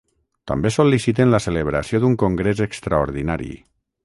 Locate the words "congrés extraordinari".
2.25-3.57